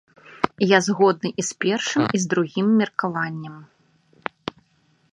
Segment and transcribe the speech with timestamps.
[0.67, 3.63] Я згодны і з першым, і з другім меркаваннем.